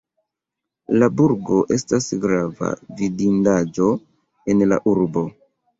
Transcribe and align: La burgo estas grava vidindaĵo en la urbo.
La 1.03 1.09
burgo 1.19 1.59
estas 1.77 2.09
grava 2.25 2.73
vidindaĵo 3.03 3.95
en 4.55 4.71
la 4.73 4.85
urbo. 4.97 5.31